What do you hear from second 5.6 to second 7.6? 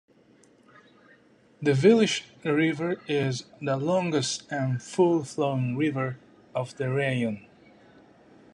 river of the rayon.